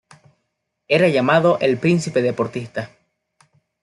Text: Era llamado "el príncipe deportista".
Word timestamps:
Era 0.87 1.09
llamado 1.09 1.59
"el 1.59 1.77
príncipe 1.77 2.23
deportista". 2.23 2.89